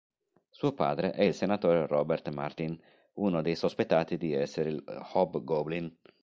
Suo 0.49 0.73
padre 0.73 1.11
è 1.11 1.21
il 1.21 1.35
senatore 1.35 1.85
Robert 1.85 2.27
Martin, 2.29 2.75
uno 3.19 3.43
dei 3.43 3.53
sospettati 3.53 4.17
di 4.17 4.33
essere 4.33 4.69
il 4.71 4.83
Hobgoblin. 5.13 5.95